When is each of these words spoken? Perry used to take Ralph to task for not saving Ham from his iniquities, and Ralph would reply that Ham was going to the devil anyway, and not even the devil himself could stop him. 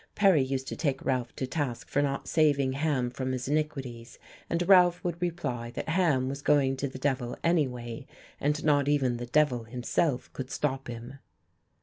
Perry 0.15 0.41
used 0.41 0.67
to 0.69 0.75
take 0.75 1.05
Ralph 1.05 1.35
to 1.35 1.45
task 1.45 1.87
for 1.87 2.01
not 2.01 2.27
saving 2.27 2.73
Ham 2.73 3.11
from 3.11 3.33
his 3.33 3.47
iniquities, 3.47 4.17
and 4.49 4.67
Ralph 4.67 5.03
would 5.03 5.21
reply 5.21 5.69
that 5.75 5.89
Ham 5.89 6.27
was 6.27 6.41
going 6.41 6.75
to 6.77 6.87
the 6.87 6.97
devil 6.97 7.37
anyway, 7.43 8.07
and 8.39 8.65
not 8.65 8.87
even 8.87 9.17
the 9.17 9.27
devil 9.27 9.65
himself 9.65 10.33
could 10.33 10.49
stop 10.49 10.87
him. 10.87 11.19